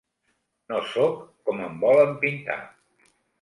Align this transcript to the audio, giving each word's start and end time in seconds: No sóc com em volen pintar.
No 0.71 0.79
sóc 0.93 1.19
com 1.51 1.61
em 1.67 1.77
volen 1.85 2.17
pintar. 2.25 2.57